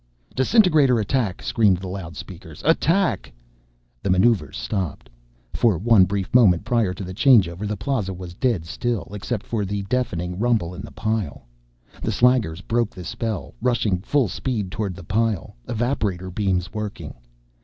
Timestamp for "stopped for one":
4.57-6.05